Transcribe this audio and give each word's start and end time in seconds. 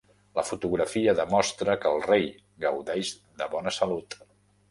La 0.37 0.43
fotografia 0.45 1.13
demostra 1.19 1.75
que 1.83 1.91
el 1.97 2.01
rei 2.07 2.25
gaudeix 2.65 3.13
de 3.43 3.51
bona 3.55 3.75
salut. 3.79 4.19